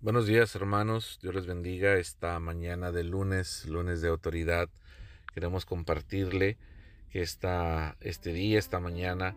[0.00, 4.68] Buenos días hermanos, Dios les bendiga esta mañana de lunes, lunes de autoridad.
[5.34, 6.56] Queremos compartirle
[7.10, 9.36] que esta, este día, esta mañana,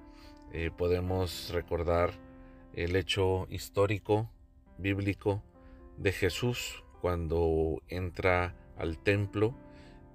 [0.53, 2.11] eh, podemos recordar
[2.75, 4.29] el hecho histórico,
[4.77, 5.43] bíblico,
[5.97, 9.55] de Jesús cuando entra al templo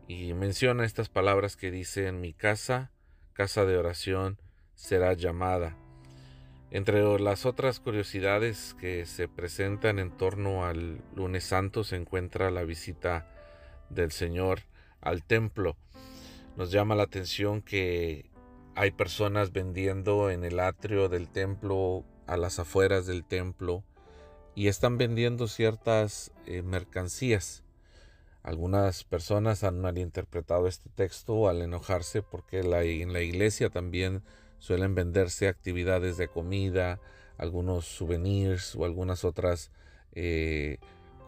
[0.06, 2.92] y menciona estas palabras que dice en mi casa,
[3.32, 4.38] casa de oración,
[4.76, 5.76] será llamada
[6.70, 12.64] entre las otras curiosidades que se presentan en torno al lunes santo se encuentra la
[12.64, 13.26] visita
[13.88, 14.60] del Señor
[15.00, 15.76] al templo.
[16.56, 18.30] Nos llama la atención que
[18.74, 23.84] hay personas vendiendo en el atrio del templo, a las afueras del templo,
[24.54, 27.62] y están vendiendo ciertas eh, mercancías.
[28.42, 34.22] Algunas personas han malinterpretado este texto al enojarse porque en la iglesia también
[34.58, 37.00] suelen venderse actividades de comida,
[37.38, 39.70] algunos souvenirs o algunas otras
[40.12, 40.78] eh,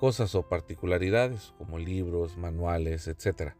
[0.00, 3.52] cosas o particularidades como libros, manuales, etc.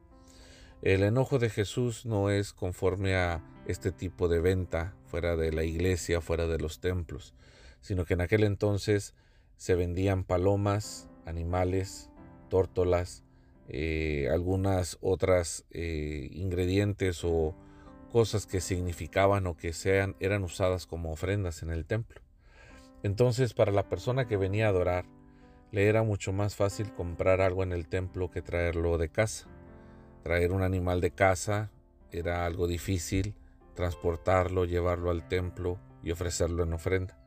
[0.83, 5.65] El enojo de Jesús no es conforme a este tipo de venta fuera de la
[5.65, 7.35] iglesia, fuera de los templos,
[7.81, 9.14] sino que en aquel entonces
[9.57, 12.11] se vendían palomas, animales,
[12.48, 13.25] tórtolas,
[13.69, 17.55] eh, algunas otras eh, ingredientes o
[18.09, 22.20] cosas que significaban o que sean, eran usadas como ofrendas en el templo.
[23.03, 25.05] Entonces para la persona que venía a adorar,
[25.70, 29.47] le era mucho más fácil comprar algo en el templo que traerlo de casa.
[30.23, 31.70] Traer un animal de casa
[32.11, 33.34] era algo difícil,
[33.75, 37.19] transportarlo, llevarlo al templo y ofrecerlo en ofrenda.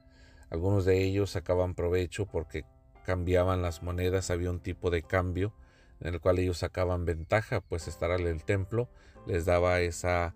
[0.49, 2.65] Algunos de ellos sacaban provecho porque
[3.05, 5.53] cambiaban las monedas, había un tipo de cambio
[6.01, 8.89] en el cual ellos sacaban ventaja, pues estar en el templo
[9.27, 10.33] les daba esa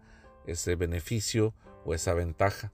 [0.47, 1.53] ese beneficio
[1.85, 2.71] o esa ventaja.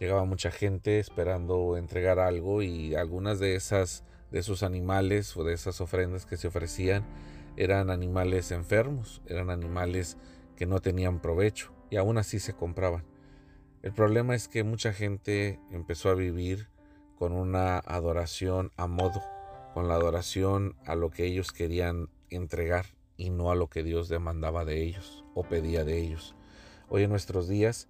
[0.00, 5.54] Llegaba mucha gente esperando entregar algo y algunas de esas de esos animales o de
[5.54, 7.04] esas ofrendas que se ofrecían
[7.56, 10.18] eran animales enfermos, eran animales
[10.56, 13.04] que no tenían provecho y aún así se compraban.
[13.82, 16.68] El problema es que mucha gente empezó a vivir
[17.16, 19.22] con una adoración a modo,
[19.74, 22.86] con la adoración a lo que ellos querían entregar
[23.16, 26.35] y no a lo que Dios demandaba de ellos o pedía de ellos.
[26.88, 27.88] Hoy en nuestros días,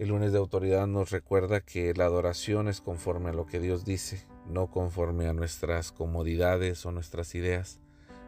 [0.00, 3.84] el lunes de autoridad nos recuerda que la adoración es conforme a lo que Dios
[3.84, 7.78] dice, no conforme a nuestras comodidades o nuestras ideas.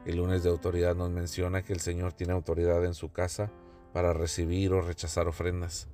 [0.04, 3.50] El lunes de autoridad nos menciona que el Señor tiene autoridad en su casa
[3.92, 5.88] para recibir o rechazar ofrendas.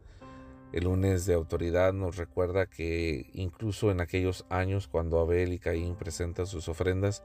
[0.75, 5.97] El lunes de autoridad nos recuerda que incluso en aquellos años cuando Abel y Caín
[5.97, 7.25] presentan sus ofrendas,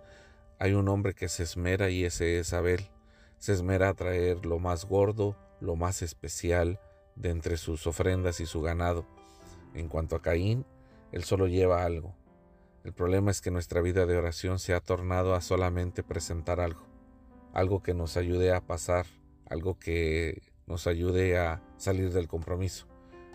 [0.58, 2.90] hay un hombre que se esmera y ese es Abel.
[3.40, 6.80] Se esmera a traer lo más gordo, lo más especial
[7.16, 9.06] de entre sus ofrendas y su ganado.
[9.74, 10.66] En cuanto a Caín,
[11.12, 12.16] él solo lleva algo.
[12.84, 16.86] El problema es que nuestra vida de oración se ha tornado a solamente presentar algo,
[17.54, 19.06] algo que nos ayude a pasar,
[19.50, 22.88] algo que nos ayude a salir del compromiso.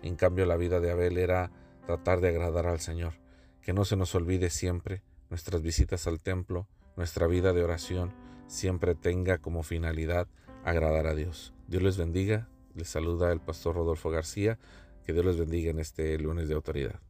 [0.03, 1.51] En cambio, la vida de Abel era
[1.87, 3.15] tratar de agradar al Señor.
[3.61, 6.67] Que no se nos olvide siempre nuestras visitas al templo,
[6.97, 8.13] nuestra vida de oración,
[8.49, 10.29] siempre tenga como finalidad
[10.65, 11.53] agradar a Dios.
[11.69, 12.49] Dios les bendiga.
[12.75, 14.59] Les saluda el pastor Rodolfo García.
[15.05, 17.01] Que Dios les bendiga en este lunes de autoridad.